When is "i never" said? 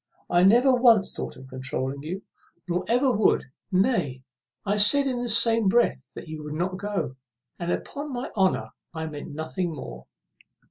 0.31-0.73